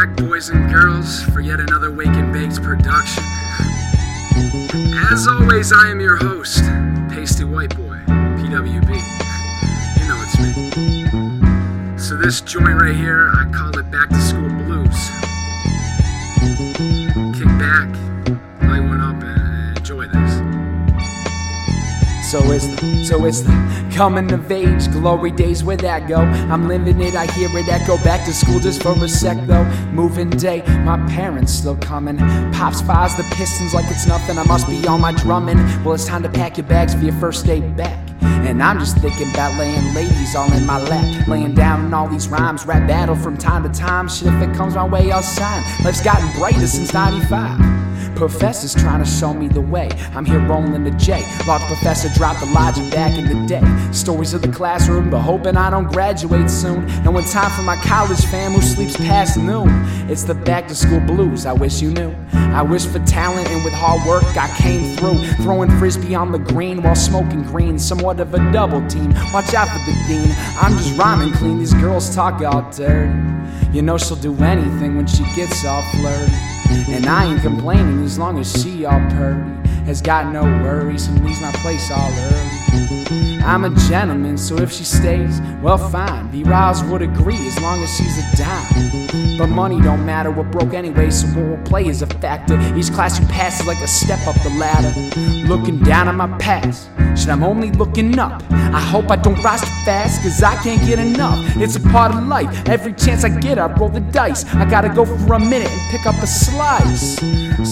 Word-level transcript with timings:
back, 0.00 0.16
boys 0.16 0.48
and 0.48 0.72
girls, 0.72 1.22
for 1.24 1.40
yet 1.40 1.60
another 1.60 1.92
Wake 1.92 2.08
and 2.08 2.32
Baked 2.32 2.62
production. 2.62 3.22
As 5.12 5.26
always, 5.28 5.72
I 5.72 5.90
am 5.90 6.00
your 6.00 6.16
host, 6.16 6.62
Pasty 7.10 7.44
White 7.44 7.76
Boy, 7.76 7.98
PWB. 8.06 8.88
You 10.00 10.08
know 10.08 10.22
it's 10.24 10.38
me. 10.38 11.98
So, 11.98 12.16
this 12.16 12.40
joint 12.40 12.80
right 12.80 12.96
here, 12.96 13.30
I 13.34 13.50
call 13.52 13.78
it 13.78 13.90
Back 13.90 14.08
to 14.08 14.20
School 14.20 14.48
Blues. 14.48 15.10
Kick 17.38 17.48
back, 17.58 17.88
light 18.62 18.80
one 18.80 19.00
up, 19.02 19.22
and 19.22 19.76
enjoy 19.76 20.06
this. 20.06 20.39
So 22.30 22.38
it's 22.52 22.64
the, 22.64 23.04
so 23.04 23.24
it's 23.24 23.40
the 23.40 23.92
coming 23.92 24.30
of 24.30 24.52
age, 24.52 24.88
glory 24.92 25.32
days 25.32 25.64
where 25.64 25.76
that 25.78 26.06
go. 26.06 26.18
I'm 26.18 26.68
living 26.68 27.00
it, 27.00 27.16
I 27.16 27.26
hear 27.32 27.48
it 27.58 27.66
echo. 27.66 27.96
Back 28.04 28.24
to 28.26 28.32
school 28.32 28.60
just 28.60 28.84
for 28.84 28.92
a 28.92 29.08
sec 29.08 29.48
though. 29.48 29.64
Moving 29.90 30.30
day, 30.30 30.62
my 30.84 30.96
parents 31.08 31.52
still 31.52 31.74
coming. 31.78 32.18
Pops 32.52 32.82
fires 32.82 33.16
the 33.16 33.24
pistons 33.34 33.74
like 33.74 33.86
it's 33.90 34.06
nothing. 34.06 34.38
I 34.38 34.44
must 34.44 34.68
be 34.68 34.86
on 34.86 35.00
my 35.00 35.10
drumming. 35.10 35.56
Well, 35.82 35.94
it's 35.94 36.04
time 36.04 36.22
to 36.22 36.28
pack 36.28 36.56
your 36.56 36.68
bags 36.68 36.94
for 36.94 37.00
your 37.00 37.14
first 37.14 37.46
day 37.46 37.62
back. 37.62 37.98
And 38.22 38.62
I'm 38.62 38.78
just 38.78 38.98
thinking 38.98 39.28
about 39.32 39.58
laying 39.58 39.92
ladies 39.92 40.36
all 40.36 40.52
in 40.52 40.64
my 40.64 40.78
lap, 40.78 41.26
laying 41.26 41.56
down 41.56 41.92
all 41.92 42.06
these 42.06 42.28
rhymes, 42.28 42.64
rap 42.64 42.86
battle 42.86 43.16
from 43.16 43.38
time 43.38 43.64
to 43.64 43.76
time. 43.76 44.08
Shit, 44.08 44.28
if 44.28 44.40
it 44.40 44.54
comes 44.54 44.76
my 44.76 44.86
way, 44.86 45.10
I'll 45.10 45.20
sign. 45.20 45.64
Life's 45.84 46.00
gotten 46.00 46.30
brighter 46.38 46.68
since 46.68 46.94
95. 46.94 47.69
Professor's 48.20 48.74
trying 48.74 49.02
to 49.02 49.08
show 49.08 49.32
me 49.32 49.48
the 49.48 49.62
way. 49.62 49.88
I'm 50.14 50.26
here 50.26 50.46
rolling 50.46 50.84
the 50.84 50.90
J. 50.90 51.24
Large 51.46 51.62
professor 51.62 52.10
dropped 52.10 52.40
the 52.40 52.46
logic 52.52 52.92
back 52.92 53.18
in 53.18 53.24
the 53.24 53.46
day. 53.46 53.62
Stories 53.92 54.34
of 54.34 54.42
the 54.42 54.52
classroom, 54.52 55.08
but 55.08 55.20
hoping 55.20 55.56
I 55.56 55.70
don't 55.70 55.86
graduate 55.86 56.50
soon. 56.50 56.86
And 56.90 57.14
when 57.14 57.24
time 57.24 57.50
for 57.52 57.62
my 57.62 57.76
college 57.76 58.22
fam 58.26 58.52
who 58.52 58.60
sleeps 58.60 58.94
past 58.98 59.38
noon, 59.38 59.70
it's 60.10 60.24
the 60.24 60.34
back 60.34 60.68
to 60.68 60.74
school 60.74 61.00
blues. 61.00 61.46
I 61.46 61.54
wish 61.54 61.80
you 61.80 61.92
knew. 61.92 62.14
I 62.34 62.60
wish 62.60 62.84
for 62.84 62.98
talent 63.06 63.48
and 63.48 63.64
with 63.64 63.72
hard 63.72 64.06
work 64.06 64.36
I 64.36 64.54
came 64.58 64.98
through. 64.98 65.24
Throwing 65.42 65.70
frisbee 65.78 66.14
on 66.14 66.30
the 66.30 66.40
green 66.40 66.82
while 66.82 66.94
smoking 66.94 67.42
green. 67.44 67.78
Somewhat 67.78 68.20
of 68.20 68.34
a 68.34 68.52
double 68.52 68.86
team. 68.86 69.14
Watch 69.32 69.54
out 69.54 69.68
for 69.68 69.78
the 69.90 69.96
dean. 70.06 70.30
I'm 70.60 70.72
just 70.72 70.94
rhyming 70.98 71.32
clean. 71.32 71.58
These 71.58 71.72
girls 71.72 72.14
talk 72.14 72.42
all 72.42 72.70
dirty. 72.70 73.18
You 73.72 73.80
know 73.80 73.96
she'll 73.96 74.18
do 74.18 74.36
anything 74.44 74.96
when 74.96 75.06
she 75.06 75.24
gets 75.34 75.64
all 75.64 75.80
flirty. 75.92 76.59
And 76.88 77.06
I 77.06 77.32
ain't 77.32 77.42
complaining 77.42 78.04
as 78.04 78.18
long 78.18 78.38
as 78.38 78.62
she 78.62 78.84
all 78.84 79.00
purty. 79.10 79.68
Has 79.86 80.00
got 80.00 80.32
no 80.32 80.42
worries 80.42 81.06
and 81.08 81.24
leaves 81.24 81.40
my 81.40 81.52
place 81.52 81.90
all 81.90 82.12
early. 82.12 82.69
I'm 83.42 83.64
a 83.64 83.74
gentleman, 83.88 84.38
so 84.38 84.56
if 84.58 84.70
she 84.70 84.84
stays, 84.84 85.40
well, 85.60 85.76
fine. 85.76 86.30
B 86.30 86.44
Riles 86.44 86.84
would 86.84 87.02
agree 87.02 87.46
as 87.48 87.60
long 87.60 87.82
as 87.82 87.96
she's 87.96 88.18
a 88.18 88.36
dime. 88.36 89.36
But 89.38 89.48
money 89.48 89.80
don't 89.80 90.04
matter, 90.04 90.30
we're 90.30 90.44
broke 90.44 90.74
anyway, 90.74 91.10
so 91.10 91.26
what 91.28 91.46
we'll 91.46 91.64
play 91.64 91.86
is 91.86 92.02
a 92.02 92.06
factor. 92.06 92.60
Each 92.76 92.92
class 92.92 93.18
you 93.18 93.26
pass 93.26 93.60
is 93.60 93.66
like 93.66 93.80
a 93.80 93.88
step 93.88 94.24
up 94.28 94.36
the 94.42 94.50
ladder. 94.50 94.92
Looking 95.48 95.82
down 95.82 96.08
at 96.08 96.14
my 96.14 96.28
past, 96.38 96.90
shit, 97.16 97.28
I'm 97.28 97.42
only 97.42 97.70
looking 97.72 98.18
up. 98.18 98.42
I 98.50 98.78
hope 98.78 99.10
I 99.10 99.16
don't 99.16 99.42
rise 99.42 99.62
too 99.62 99.84
fast, 99.84 100.22
cause 100.22 100.42
I 100.42 100.54
can't 100.62 100.86
get 100.86 100.98
enough. 101.00 101.38
It's 101.56 101.74
a 101.74 101.80
part 101.80 102.14
of 102.14 102.24
life, 102.28 102.68
every 102.68 102.92
chance 102.92 103.24
I 103.24 103.30
get, 103.30 103.58
I 103.58 103.66
roll 103.66 103.88
the 103.88 104.00
dice. 104.00 104.44
I 104.54 104.64
gotta 104.64 104.90
go 104.90 105.04
for 105.04 105.34
a 105.34 105.40
minute 105.40 105.70
and 105.70 105.90
pick 105.90 106.06
up 106.06 106.14
a 106.22 106.26
slice. 106.26 107.16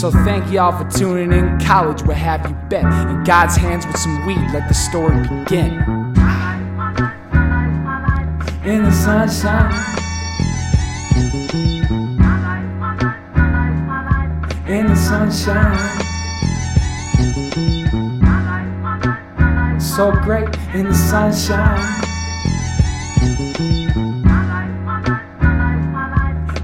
So 0.00 0.10
thank 0.10 0.50
y'all 0.50 0.72
for 0.72 0.88
tuning 0.98 1.32
in. 1.32 1.60
College, 1.60 2.02
where 2.02 2.16
have 2.16 2.48
you 2.48 2.54
been? 2.68 2.86
In 2.86 3.24
God's 3.24 3.56
hands 3.56 3.86
with 3.86 3.98
some 3.98 4.26
weed, 4.26 4.40
like 4.52 4.68
the 4.68 4.74
story 4.86 5.20
begin. 5.22 5.72
In 8.64 8.84
the 8.84 8.92
sunshine. 8.92 9.74
In 14.68 14.86
the 14.86 14.94
sunshine. 14.94 15.78
So 19.80 20.12
great 20.12 20.48
in 20.72 20.86
the 20.86 20.94
sunshine. 20.94 21.82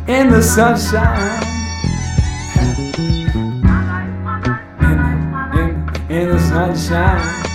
In 0.06 0.30
the 0.30 0.42
sunshine. 0.42 1.42
In 4.80 4.98
in, 5.58 5.70
in 6.08 6.28
the 6.28 6.38
sunshine. 6.38 7.51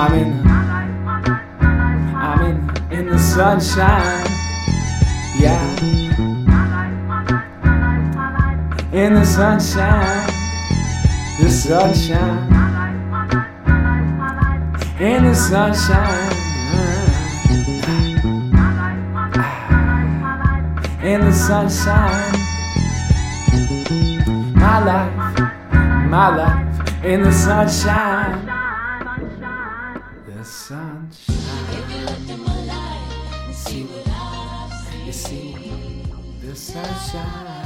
I'm 0.00 0.14
in 0.14 0.46
I'm 2.16 2.40
in, 2.46 2.56
in 2.90 3.06
the 3.10 3.18
sunshine. 3.18 4.24
Yeah. 5.38 5.60
In 8.92 9.12
the 9.12 9.24
sunshine. 9.26 10.26
The 11.38 11.50
sunshine. 11.50 12.48
In 14.98 15.24
the 15.24 15.34
sunshine. 15.34 16.32
In 21.02 21.20
the 21.20 21.32
sunshine. 21.32 22.32
My 24.54 24.82
life, 24.82 26.08
my 26.08 26.28
life 26.36 27.04
in 27.04 27.22
the 27.22 27.32
sunshine. 27.32 28.69
The 30.40 30.46
sunshine. 30.46 31.36
If 31.68 31.90
you 31.92 33.52
see, 33.52 33.84
what 33.84 34.08
I've 34.08 34.72
seen, 34.72 35.06
you 35.06 35.12
see, 35.12 36.02
the 36.40 36.56
sunshine. 36.56 37.58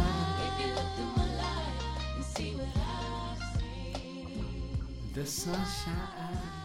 If 0.43 0.67
you 0.67 0.75
look 0.75 0.99
in 0.99 1.07
my 1.17 1.37
life 1.37 2.17
and 2.17 2.25
see 2.25 2.51
what 2.57 2.77
I've 2.77 3.39
seen, 3.61 5.13
the 5.15 5.25
sunshine. 5.25 6.64